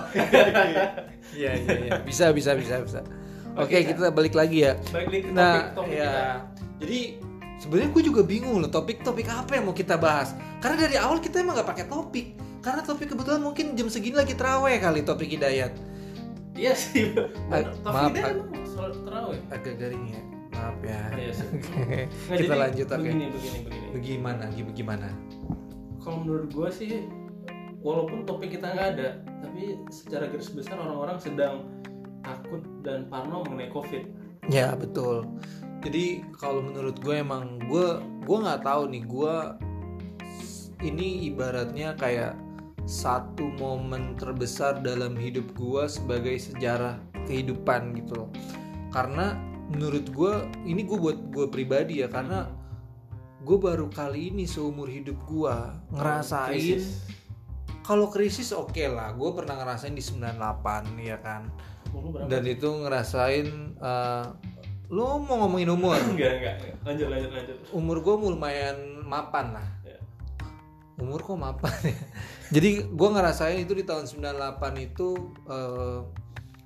Iya 1.35 1.51
iya 1.51 1.75
iya. 1.83 1.91
Bisa 1.99 2.31
bisa 2.31 2.55
bisa 2.55 2.79
bisa. 2.79 3.03
Oke, 3.53 3.83
kita 3.83 4.07
balik 4.07 4.31
lagi 4.31 4.63
ya. 4.63 4.79
balik 4.87 5.11
lagi 5.11 5.19
ke 5.19 5.29
Nah, 5.29 5.51
topik 5.67 5.75
topik 5.75 5.93
ya. 5.93 6.07
kita 6.07 6.23
Jadi 6.79 6.99
sebenarnya 7.59 7.89
gue 7.91 8.03
juga 8.07 8.21
bingung 8.23 8.55
loh 8.57 8.71
topik-topik 8.71 9.27
apa 9.27 9.51
yang 9.53 9.67
mau 9.67 9.75
kita 9.75 9.99
bahas. 9.99 10.31
Karena 10.57 10.79
dari 10.79 10.95
awal 10.95 11.19
kita 11.19 11.43
emang 11.43 11.59
nggak 11.59 11.69
pakai 11.69 11.85
topik. 11.85 12.39
Karena 12.63 12.81
topik 12.81 13.11
kebetulan 13.11 13.43
mungkin 13.43 13.75
jam 13.75 13.91
segini 13.91 14.15
lagi 14.15 14.33
teraweh 14.33 14.79
kali 14.79 15.03
topik 15.03 15.27
hidayat. 15.29 15.75
iya 16.53 16.71
sih 16.71 17.11
Ah, 17.49 17.65
tapi 17.81 18.13
maaf, 18.13 18.13
ah. 18.13 18.29
emang 18.29 18.63
soal 18.63 18.93
terawih 18.93 19.41
Agak 19.49 19.73
garing 19.75 20.05
ya. 20.07 20.21
Maaf 20.53 20.77
ya. 20.79 21.01
Oh, 21.09 21.17
iya 21.17 21.31
sih. 21.33 21.47
Nggak, 21.49 22.07
kita 22.29 22.37
jadi 22.39 22.61
lanjut 22.61 22.87
oke. 22.87 22.97
begini 23.01 23.25
begini 23.29 23.57
begini 23.65 23.87
Bagaimana? 23.91 24.43
Bagaimana? 24.49 25.07
kalau 25.97 26.19
menurut 26.19 26.51
gue 26.51 26.69
sih 26.69 26.93
walaupun 27.79 28.23
topik 28.23 28.51
kita 28.51 28.75
nggak 28.75 28.87
ada 28.95 29.09
tapi 29.39 29.79
secara 29.87 30.27
garis 30.27 30.51
besar 30.51 30.75
orang-orang 30.75 31.15
sedang 31.15 31.63
takut 32.19 32.59
dan 32.83 33.07
parno 33.07 33.43
mengenai 33.43 33.67
covid 33.67 34.03
Ya 34.45 34.75
betul. 34.75 35.23
Jadi 35.79 36.19
kalau 36.35 36.59
menurut 36.59 36.99
gue 36.99 37.15
emang 37.15 37.55
gue 37.63 37.87
gue 38.23 38.37
nggak 38.37 38.61
tahu 38.61 38.91
nih 38.91 39.03
gue 39.03 39.35
ini 40.83 41.31
ibaratnya 41.31 41.95
kayak 41.95 42.35
satu 42.83 43.47
momen 43.55 44.19
terbesar 44.19 44.83
dalam 44.83 45.15
hidup 45.15 45.55
gue 45.55 45.83
sebagai 45.87 46.35
sejarah 46.35 46.99
kehidupan 47.25 47.95
gitu 47.95 48.25
loh. 48.25 48.29
Karena 48.91 49.35
menurut 49.71 50.05
gue 50.11 50.33
ini 50.67 50.83
gue 50.83 50.97
buat 50.99 51.17
gue 51.31 51.47
pribadi 51.47 52.03
ya 52.03 52.11
karena 52.11 52.51
gue 53.43 53.57
baru 53.59 53.87
kali 53.91 54.31
ini 54.31 54.47
seumur 54.47 54.87
hidup 54.87 55.19
gue 55.27 55.55
ngerasain 55.91 56.79
kalau 57.83 58.07
krisis 58.07 58.55
oke 58.55 58.79
lah 58.87 59.11
gue 59.11 59.29
pernah 59.35 59.59
ngerasain 59.59 59.91
di 59.91 60.03
98 60.03 60.39
ya 61.03 61.19
kan? 61.19 61.51
Dan 62.31 62.47
itu 62.47 62.67
ngerasain 62.67 63.47
eh, 63.77 64.25
lo 64.87 65.19
mau 65.19 65.43
ngomongin 65.43 65.69
umur? 65.71 65.99
Enggak 65.99 66.31
enggak. 66.39 66.55
Enggak. 66.63 66.75
lanjut 66.87 67.07
lanjut 67.11 67.29
lanjut. 67.35 67.57
Umur 67.75 67.97
gue 67.99 68.15
lumayan 68.31 68.77
mapan 69.03 69.59
lah. 69.59 69.67
Ya. 69.83 69.99
umur 71.01 71.19
kok 71.25 71.35
mapan 71.35 71.73
ya 71.89 71.97
jadi 72.53 72.85
gue 72.85 73.09
ngerasain 73.09 73.57
itu 73.57 73.73
di 73.73 73.81
tahun 73.81 74.05
98 74.05 74.61
itu 74.77 75.09
eh, 75.49 75.99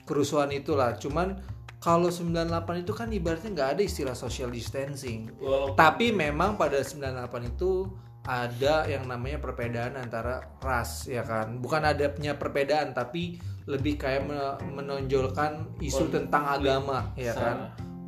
kerusuhan 0.04 0.52
itulah. 0.52 1.00
Cuman 1.00 1.40
kalau 1.80 2.12
98 2.12 2.84
itu 2.84 2.92
kan 2.92 3.08
ibaratnya 3.08 3.50
nggak 3.56 3.70
ada 3.78 3.82
istilah 3.82 4.16
social 4.18 4.52
distancing. 4.52 5.32
Tapi 5.80 6.12
memang 6.12 6.60
pada 6.60 6.84
98 6.84 7.54
itu 7.56 7.88
ada 8.28 8.84
yang 8.92 9.08
namanya 9.08 9.40
perbedaan 9.40 9.96
antara 9.96 10.60
ras 10.60 11.08
ya 11.08 11.24
kan? 11.24 11.64
Bukan 11.64 11.88
adanya 11.88 12.36
perbedaan 12.36 12.92
tapi 12.92 13.40
lebih 13.68 13.96
kayak 13.96 14.28
me- 14.28 14.60
menonjolkan 14.76 15.80
isu 15.80 16.12
Konflik 16.12 16.16
tentang 16.28 16.44
agama 16.60 17.16
ya 17.16 17.32
sara. 17.32 17.44
kan? 17.44 17.58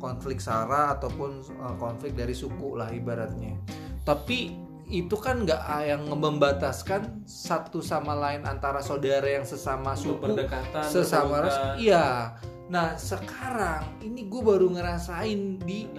Konflik 0.00 0.38
sara 0.40 0.96
ataupun 0.96 1.40
uh, 1.60 1.76
konflik 1.80 2.12
dari 2.12 2.36
suku 2.36 2.76
lah 2.76 2.92
ibaratnya. 2.92 3.56
Tapi 4.04 4.69
itu 4.90 5.14
kan 5.14 5.46
nggak 5.46 5.62
ah, 5.62 5.86
yang 5.86 6.02
membataskan 6.10 7.22
satu 7.22 7.78
sama 7.78 8.18
lain 8.18 8.42
antara 8.42 8.82
saudara 8.82 9.24
yang 9.24 9.46
sesama 9.46 9.94
suku 9.94 10.18
berdekatan 10.18 10.82
sesama 10.82 11.46
ras 11.46 11.78
iya. 11.78 12.34
Nah 12.70 12.94
sekarang 12.94 14.02
ini 14.02 14.30
gue 14.30 14.42
baru 14.42 14.70
ngerasain 14.70 15.58
di 15.62 15.90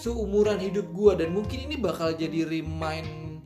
seumuran 0.00 0.56
hidup 0.56 0.88
gue 0.92 1.12
dan 1.24 1.28
mungkin 1.32 1.68
ini 1.68 1.76
bakal 1.76 2.12
jadi 2.16 2.48
remind 2.48 3.44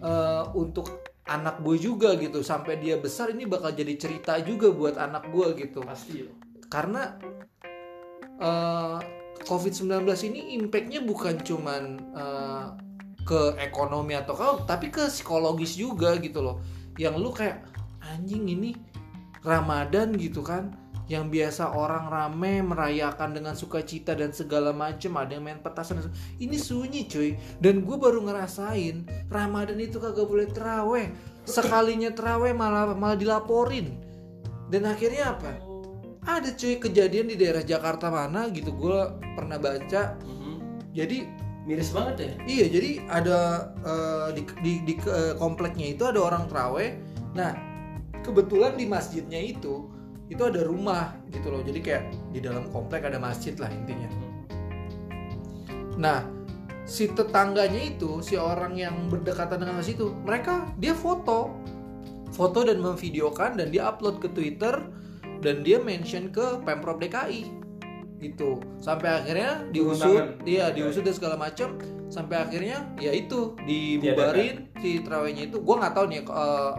uh, 0.00 0.48
untuk 0.56 1.04
anak 1.28 1.60
gue 1.60 1.76
juga 1.76 2.16
gitu. 2.16 2.40
Sampai 2.40 2.80
dia 2.80 2.96
besar 2.96 3.36
ini 3.36 3.44
bakal 3.44 3.76
jadi 3.76 4.00
cerita 4.00 4.40
juga 4.40 4.72
buat 4.72 4.96
anak 4.96 5.28
gue 5.28 5.60
gitu. 5.60 5.84
Pasti 5.84 6.24
karena 6.72 7.20
uh, 8.40 8.96
COVID-19 9.44 10.04
ini 10.32 10.56
impactnya 10.56 11.04
bukan 11.04 11.36
cuman 11.44 11.82
uh, 12.16 12.89
ke 13.24 13.56
ekonomi 13.60 14.16
atau 14.16 14.34
kau 14.34 14.54
tapi 14.64 14.88
ke 14.88 15.08
psikologis 15.08 15.76
juga 15.76 16.16
gitu 16.18 16.40
loh. 16.40 16.56
Yang 16.96 17.14
lu 17.16 17.30
kayak 17.32 17.64
anjing 18.02 18.44
ini 18.48 18.76
Ramadan 19.44 20.16
gitu 20.16 20.44
kan. 20.44 20.76
Yang 21.10 21.26
biasa 21.34 21.74
orang 21.74 22.06
rame 22.06 22.62
merayakan 22.62 23.34
dengan 23.34 23.58
sukacita 23.58 24.14
dan 24.14 24.30
segala 24.30 24.70
macem 24.70 25.10
ada 25.18 25.34
yang 25.34 25.42
main 25.42 25.58
petasan 25.58 26.06
ini 26.38 26.54
sunyi 26.54 27.10
cuy. 27.10 27.34
Dan 27.58 27.82
gue 27.82 27.98
baru 27.98 28.22
ngerasain 28.22 29.26
Ramadan 29.26 29.82
itu 29.82 29.98
kagak 29.98 30.30
boleh 30.30 30.46
teraweh. 30.46 31.10
Sekalinya 31.42 32.14
teraweh 32.14 32.54
malah 32.54 32.94
malah 32.94 33.18
dilaporin. 33.18 33.98
Dan 34.70 34.86
akhirnya 34.86 35.34
apa? 35.34 35.58
Ada 36.22 36.54
cuy 36.54 36.78
kejadian 36.78 37.26
di 37.26 37.34
daerah 37.34 37.66
Jakarta 37.66 38.06
mana 38.06 38.46
gitu 38.54 38.70
gue 38.70 38.98
pernah 39.34 39.58
baca. 39.58 40.14
Mhm. 40.22 40.38
jadi 40.90 41.22
miris 41.68 41.92
banget 41.92 42.14
ya 42.16 42.32
iya 42.48 42.66
jadi 42.72 42.90
ada 43.08 43.38
eh, 43.84 44.28
di, 44.36 44.42
di, 44.64 44.72
di 44.88 44.94
eh, 45.04 45.34
kompleknya 45.36 45.92
itu 45.92 46.08
ada 46.08 46.20
orang 46.20 46.48
teraweh 46.48 46.96
nah 47.36 47.52
kebetulan 48.24 48.76
di 48.76 48.84
masjidnya 48.88 49.40
itu 49.40 49.88
itu 50.30 50.42
ada 50.46 50.62
rumah 50.62 51.18
gitu 51.34 51.50
loh. 51.50 51.60
Jadi 51.60 51.82
kayak 51.82 52.04
di 52.30 52.38
dalam 52.38 52.70
komplek 52.70 53.02
ada 53.02 53.18
masjid 53.18 53.52
lah 53.58 53.68
intinya. 53.68 54.08
Nah 55.98 56.22
si 56.86 57.10
tetangganya 57.10 57.82
itu 57.82 58.22
si 58.22 58.38
orang 58.38 58.78
yang 58.78 59.10
berdekatan 59.10 59.58
dengan 59.58 59.82
masjid 59.82 59.98
itu 59.98 60.14
mereka 60.22 60.70
dia 60.78 60.94
foto. 60.94 61.50
Foto 62.30 62.62
dan 62.62 62.78
memvideokan 62.78 63.58
dan 63.58 63.74
dia 63.74 63.90
upload 63.90 64.22
ke 64.22 64.30
Twitter 64.30 64.86
dan 65.42 65.66
dia 65.66 65.82
mention 65.82 66.30
ke 66.30 66.62
Pemprov 66.62 67.02
DKI 67.02 67.59
gitu. 68.20 68.60
Sampai 68.78 69.08
akhirnya 69.10 69.64
diusut 69.72 70.44
dia 70.44 70.68
Oke. 70.68 70.76
diusut 70.78 71.02
dan 71.02 71.14
segala 71.16 71.36
macam 71.40 71.80
sampai 72.12 72.36
akhirnya 72.42 72.84
ya 73.00 73.10
itu 73.16 73.56
dibubarin 73.64 74.68
si 74.78 75.00
terawihnya 75.00 75.48
itu. 75.50 75.58
Gua 75.64 75.80
nggak 75.80 75.94
tahu 75.96 76.06
nih 76.12 76.20
eh, 76.22 76.72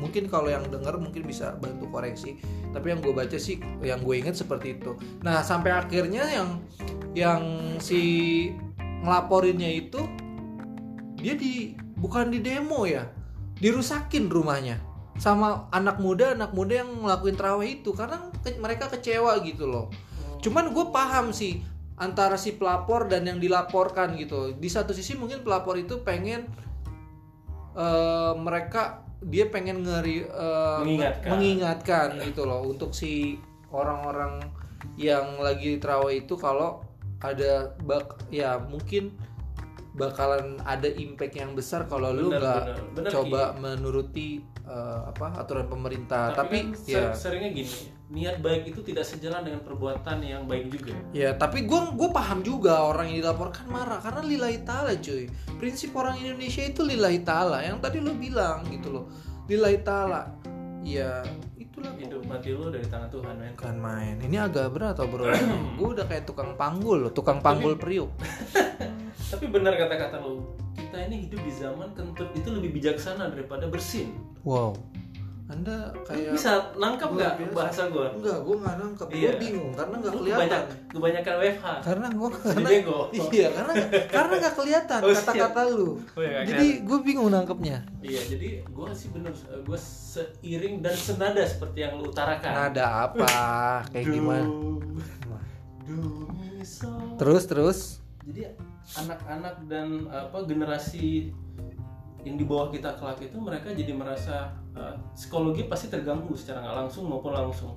mungkin 0.00 0.24
kalau 0.32 0.48
yang 0.48 0.64
dengar 0.70 0.96
mungkin 0.96 1.26
bisa 1.28 1.58
bantu 1.60 1.90
koreksi. 1.92 2.40
Tapi 2.70 2.86
yang 2.94 3.04
gue 3.04 3.12
baca 3.12 3.36
sih 3.36 3.60
yang 3.84 4.00
gue 4.00 4.16
ingat 4.16 4.38
seperti 4.38 4.80
itu. 4.80 4.96
Nah 5.20 5.44
sampai 5.44 5.74
akhirnya 5.74 6.24
yang 6.30 6.48
yang 7.12 7.42
si 7.82 8.00
ngelaporinnya 9.04 9.68
itu 9.68 10.00
dia 11.20 11.36
di 11.36 11.76
bukan 12.00 12.32
di 12.32 12.40
demo 12.40 12.88
ya 12.88 13.10
dirusakin 13.60 14.32
rumahnya. 14.32 14.80
Sama 15.20 15.68
anak 15.68 16.00
muda 16.00 16.32
anak 16.32 16.56
muda 16.56 16.80
yang 16.80 17.04
ngelakuin 17.04 17.36
terawih 17.36 17.70
itu. 17.82 17.92
Karena 17.92 18.32
ke- 18.40 18.56
mereka 18.56 18.88
kecewa 18.88 19.36
gitu 19.44 19.68
loh 19.68 19.92
cuman 20.40 20.72
gue 20.72 20.86
paham 20.88 21.30
sih 21.30 21.60
antara 22.00 22.40
si 22.40 22.56
pelapor 22.56 23.06
dan 23.06 23.28
yang 23.28 23.36
dilaporkan 23.38 24.16
gitu. 24.16 24.56
Di 24.56 24.68
satu 24.72 24.96
sisi 24.96 25.14
mungkin 25.14 25.44
pelapor 25.44 25.76
itu 25.76 26.00
pengen 26.00 26.48
eh, 27.76 28.32
mereka 28.40 29.04
dia 29.20 29.52
pengen 29.52 29.84
ngeri 29.84 30.24
eh, 30.24 30.80
Mengingatkan. 30.80 31.28
mengingatkan 31.28 32.08
gitu 32.24 32.48
loh 32.48 32.64
untuk 32.64 32.96
si 32.96 33.36
orang-orang 33.68 34.40
yang 34.96 35.36
lagi 35.44 35.76
terawih 35.76 36.24
itu 36.24 36.40
kalau 36.40 36.80
ada 37.20 37.76
bak 37.84 38.24
ya 38.32 38.56
mungkin 38.56 39.12
bakalan 39.92 40.56
ada 40.64 40.88
impact 40.88 41.36
yang 41.36 41.52
besar 41.52 41.84
kalau 41.84 42.16
lu 42.16 42.32
nggak 42.32 42.80
coba 43.12 43.52
menuruti 43.60 44.40
eh, 44.64 45.00
apa 45.04 45.36
aturan 45.36 45.68
pemerintah. 45.68 46.32
Tapi, 46.32 46.72
tapi, 46.72 46.88
kan 46.88 47.12
ya. 47.12 47.12
seringnya 47.12 47.52
gini 47.52 47.99
niat 48.10 48.42
baik 48.42 48.74
itu 48.74 48.82
tidak 48.82 49.06
sejalan 49.06 49.46
dengan 49.46 49.62
perbuatan 49.62 50.18
yang 50.26 50.42
baik 50.50 50.66
juga. 50.74 50.94
Ya 51.14 51.30
tapi 51.38 51.62
gue 51.62 51.80
gue 51.94 52.10
paham 52.10 52.42
juga 52.42 52.82
orang 52.82 53.14
yang 53.14 53.22
dilaporkan 53.22 53.70
marah 53.70 54.02
karena 54.02 54.26
lillahi 54.26 54.58
taala 54.66 54.98
cuy. 54.98 55.30
Prinsip 55.62 55.94
orang 55.94 56.18
Indonesia 56.18 56.66
itu 56.66 56.82
lillahi 56.82 57.22
taala 57.22 57.62
yang 57.62 57.78
tadi 57.78 58.02
lu 58.02 58.18
bilang 58.18 58.66
gitu 58.66 58.90
loh. 58.90 59.06
Lillahi 59.46 59.78
taala. 59.86 60.26
Ya 60.82 61.22
itulah. 61.54 61.94
Hidup 61.94 62.26
mati 62.26 62.50
lu 62.50 62.66
dari 62.66 62.86
tangan 62.90 63.14
Tuhan 63.14 63.34
men. 63.38 63.54
Bukan 63.54 63.78
main. 63.78 64.14
Ini 64.18 64.36
agak 64.42 64.74
berat 64.74 64.98
atau 64.98 65.06
bro. 65.06 65.30
Gue 65.78 65.88
udah 65.94 66.06
kayak 66.10 66.26
tukang 66.26 66.58
panggul 66.58 67.06
loh 67.06 67.12
tukang 67.14 67.38
panggul 67.38 67.78
priuk 67.78 68.10
tapi 69.30 69.46
benar 69.46 69.78
kata-kata 69.78 70.18
lu 70.18 70.42
kita 70.74 71.06
ini 71.06 71.30
hidup 71.30 71.40
di 71.46 71.52
zaman 71.54 71.94
kentut 71.94 72.34
itu 72.34 72.50
lebih 72.50 72.74
bijaksana 72.82 73.30
daripada 73.30 73.70
bersin. 73.70 74.10
Wow 74.42 74.74
anda 75.50 75.90
kayak 76.06 76.30
bisa 76.30 76.50
nangkap 76.78 77.10
nggak 77.10 77.32
bahasa 77.50 77.90
gua? 77.90 78.06
Enggak 78.14 78.38
gue 78.40 78.56
nggak 78.56 78.76
nangkep. 78.78 79.06
Gue 79.10 79.18
Iya. 79.18 79.32
bingung 79.34 79.70
karena 79.74 79.94
nggak 79.98 80.14
kelihatan. 80.14 80.38
kebanyak, 80.38 80.62
kebanyakan 80.88 81.34
WFH 81.36 81.66
karena 81.82 82.06
gue 82.08 82.28
karena 82.30 82.68
bego. 82.70 82.98
iya 83.28 83.48
karena 83.50 83.72
karena 84.06 84.34
nggak 84.38 84.54
kelihatan 84.54 85.00
Oh, 85.04 85.10
kata-kata 85.10 85.60
lu. 85.68 85.88
Oh, 85.98 86.22
iya, 86.22 86.38
jadi 86.46 86.66
gue 86.86 86.98
bingung 87.02 87.28
nangkepnya. 87.28 87.78
Iya 87.98 88.20
jadi 88.30 88.48
gua 88.70 88.94
sih 88.94 89.10
bener 89.10 89.34
gua 89.66 89.74
seiring 89.76 90.80
dan 90.80 90.94
senada 90.94 91.42
seperti 91.42 91.78
yang 91.82 91.98
lu 91.98 92.08
utarakan. 92.08 92.52
Nada 92.70 93.10
apa? 93.10 93.34
Kayak 93.92 94.06
gimana? 94.06 94.46
Do 95.82 95.98
me 96.30 96.62
so. 96.62 96.86
terus 97.18 97.42
terus? 97.44 97.78
Jadi 98.22 98.46
anak-anak 98.96 99.66
dan 99.66 100.06
apa 100.06 100.46
generasi 100.46 101.34
yang 102.24 102.36
di 102.36 102.44
bawah 102.44 102.68
kita 102.68 102.96
kelak 103.00 103.20
itu 103.24 103.36
mereka 103.40 103.72
jadi 103.72 103.92
merasa 103.96 104.52
uh, 104.76 104.94
psikologi 105.16 105.64
pasti 105.66 105.88
terganggu 105.88 106.32
secara 106.36 106.64
nggak 106.64 106.76
langsung 106.86 107.08
maupun 107.08 107.32
langsung. 107.32 107.74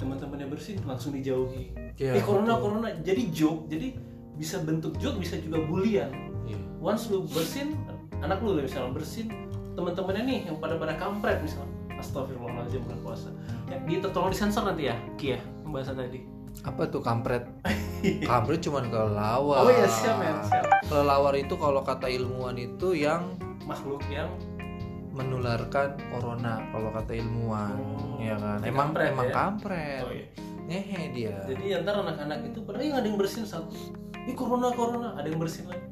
Teman-temannya 0.00 0.50
bersih 0.50 0.80
langsung 0.82 1.14
dijauhi. 1.14 1.70
Iya, 1.96 2.18
eh 2.18 2.22
corona 2.24 2.58
betul. 2.58 2.62
corona 2.66 2.88
jadi 3.04 3.22
joke 3.30 3.70
jadi 3.70 3.94
bisa 4.34 4.58
bentuk 4.66 4.98
joke 4.98 5.20
bisa 5.20 5.38
juga 5.38 5.62
bulian. 5.62 6.10
Iya. 6.44 6.60
once 6.76 7.08
lu 7.08 7.24
bersin 7.24 7.72
anak 8.20 8.44
lu 8.44 8.60
misalnya 8.60 8.92
bersin 8.92 9.32
teman-temannya 9.72 10.22
nih 10.28 10.38
yang 10.52 10.60
pada 10.60 10.76
pada 10.76 10.92
kampret 11.00 11.40
misalnya 11.40 11.72
astagfirullahaladzim 11.96 12.84
bulan 12.84 13.00
puasa. 13.00 13.28
Ya, 13.70 13.80
di 13.80 14.02
tolong 14.02 14.28
disensor 14.34 14.68
nanti 14.68 14.92
ya 14.92 14.96
Kia 15.16 15.40
pembahasan 15.64 15.96
tadi. 15.96 16.20
Apa 16.62 16.86
tuh 16.86 17.00
kampret? 17.00 17.48
Kampret 18.28 18.60
cuman 18.60 18.92
kelelawar 18.92 19.64
oh 19.64 19.72
iya 19.72 19.88
siap 19.88 20.20
men 20.20 20.36
siap 20.44 20.64
kelelawar 20.94 21.34
itu 21.34 21.58
kalau 21.58 21.82
kata 21.82 22.06
ilmuwan 22.06 22.54
itu 22.54 22.94
yang 22.94 23.34
makhluk 23.66 23.98
yang 24.06 24.30
menularkan 25.10 25.98
corona 26.14 26.62
kalau 26.70 26.94
kata 26.94 27.18
ilmuwan 27.18 27.74
Oh, 27.74 28.22
ya 28.22 28.38
kan? 28.38 28.62
Emang 28.62 28.94
kampret 28.94 29.10
emang 29.10 29.26
ya? 29.26 29.34
kampret. 29.34 30.02
Oh 30.06 30.12
iya. 30.14 30.26
Ngehe 30.70 31.02
dia. 31.10 31.36
Jadi 31.50 31.64
ntar 31.82 31.98
anak-anak 31.98 32.46
itu 32.46 32.58
padahal 32.62 32.86
"Ih, 32.86 32.94
ada 32.94 33.06
yang 33.10 33.18
bersin 33.18 33.42
satu. 33.42 33.74
Ini 34.14 34.32
corona 34.38 34.70
corona 34.70 35.18
ada 35.18 35.26
yang 35.26 35.42
bersin 35.42 35.66
lagi. 35.66 35.82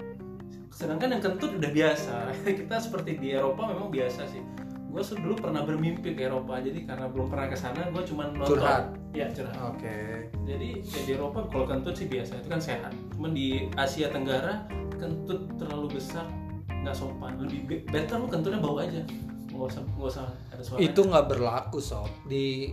Sedangkan 0.71 1.19
yang 1.19 1.23
kentut 1.23 1.51
udah 1.59 1.71
biasa. 1.75 2.15
Kita 2.63 2.77
seperti 2.79 3.19
di 3.19 3.35
Eropa 3.35 3.67
memang 3.75 3.91
biasa 3.91 4.23
sih. 4.31 4.43
Gue 4.87 5.03
dulu 5.03 5.35
pernah 5.35 5.67
bermimpi 5.67 6.15
ke 6.15 6.31
Eropa 6.31 6.63
jadi 6.63 6.85
karena 6.87 7.11
belum 7.11 7.27
pernah 7.27 7.51
ke 7.51 7.59
sana 7.59 7.91
gue 7.91 8.03
cuma 8.07 8.31
nonton. 8.31 8.55
Curhat. 8.55 8.95
ya 9.13 9.27
curhat. 9.35 9.55
Oke. 9.67 10.31
Jadi 10.47 10.79
ya 10.83 11.01
di 11.05 11.11
Eropa 11.19 11.43
kalau 11.51 11.67
kentut 11.67 11.95
sih 11.99 12.07
biasa 12.07 12.39
itu 12.39 12.49
kan 12.49 12.61
sehat. 12.63 12.93
Cuman 13.19 13.35
di 13.35 13.67
Asia 13.77 14.09
Tenggara 14.09 14.82
kentut 15.03 15.41
terlalu 15.59 15.87
besar 15.93 16.27
nggak 16.73 16.95
sopan 16.95 17.35
lebih 17.37 17.61
be- 17.65 17.85
better 17.87 18.17
lu 18.17 18.27
kentutnya 18.27 18.59
bau 18.59 18.79
aja 18.79 19.03
nggak 19.49 19.69
usah 19.69 19.83
nggak 19.85 20.09
usah 20.09 20.25
ada 20.49 20.63
suara 20.63 20.79
itu 20.81 21.01
nggak 21.03 21.27
berlaku 21.27 21.79
sob 21.79 22.09
di 22.25 22.71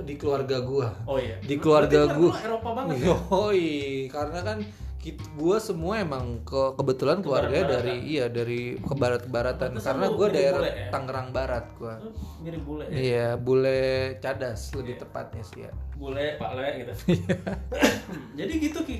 di 0.00 0.14
keluarga 0.14 0.60
gua 0.60 0.92
oh 1.04 1.16
iya 1.16 1.40
di 1.40 1.56
keluarga 1.56 2.06
Berarti 2.06 2.20
gua. 2.20 2.32
Eropa 2.38 2.68
banget 2.72 2.94
ya? 2.94 3.06
Yoi, 3.10 3.68
karena 4.06 4.40
kan 4.40 4.58
kita, 4.96 5.24
gua 5.34 5.56
semua 5.58 5.96
emang 5.98 6.44
ke 6.44 6.76
kebetulan 6.76 7.18
keluarga 7.18 7.58
dari 7.66 8.04
iya 8.06 8.28
dari 8.28 8.76
ke 8.76 8.92
barat-baratan 8.92 9.74
Pantesan 9.74 9.84
karena 9.86 10.06
gua 10.08 10.26
daerah 10.28 10.60
bule 10.60 10.70
ya? 10.70 10.88
Tangerang 10.88 11.28
Barat 11.30 11.64
gua. 11.74 11.94
Mirip 12.38 12.62
bule 12.62 12.84
ya? 12.84 12.94
Iya, 12.94 13.28
bule 13.34 13.80
cadas 14.18 14.60
lebih 14.72 14.94
Iya. 14.94 15.02
tepatnya 15.02 15.42
sih 15.42 15.60
ya. 15.60 15.72
bule 15.96 16.26
pak 16.36 16.50
le 16.54 16.66
gitu 16.78 16.92
jadi 18.38 18.52
gitu 18.54 18.78
ki 18.82 18.96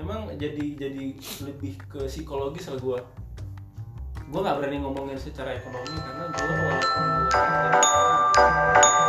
memang 0.00 0.32
jadi 0.40 0.80
jadi 0.80 1.06
lebih 1.44 1.76
ke 1.84 2.08
psikologis 2.08 2.72
lah 2.72 2.80
gue 2.80 2.98
gue 4.30 4.40
nggak 4.40 4.56
berani 4.56 4.80
ngomongin 4.80 5.20
secara 5.20 5.60
ekonomi 5.60 5.92
karena 6.00 6.24
gue 6.32 6.48
walaupun 6.48 7.04
gue 7.04 8.99